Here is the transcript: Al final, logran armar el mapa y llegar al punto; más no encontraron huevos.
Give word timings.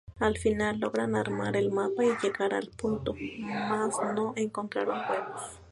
Al 0.19 0.35
final, 0.39 0.79
logran 0.79 1.15
armar 1.15 1.55
el 1.55 1.71
mapa 1.71 2.03
y 2.03 2.09
llegar 2.23 2.55
al 2.55 2.69
punto; 2.71 3.13
más 3.69 3.93
no 4.15 4.33
encontraron 4.35 4.97
huevos. 4.97 5.59